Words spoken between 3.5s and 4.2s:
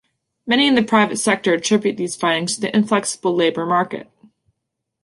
market.